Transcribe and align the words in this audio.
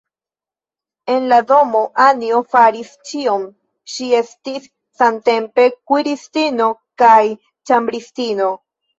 En 1.15 1.25
la 1.31 1.35
domo 1.49 1.81
Anjo 2.05 2.39
faris 2.53 2.93
ĉion; 3.09 3.43
ŝi 3.95 4.07
estis 4.19 4.65
samtempe 5.01 5.65
kuiristino 5.91 6.71
kaj 7.03 7.19
ĉambristino. 7.71 8.49